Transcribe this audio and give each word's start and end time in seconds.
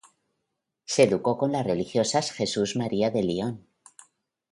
Se 0.85 1.03
educó 1.03 1.37
con 1.37 1.51
las 1.51 1.63
religiosas 1.63 2.31
Jesús 2.31 2.75
María 2.75 3.11
de 3.11 3.21
Lyon. 3.21 3.67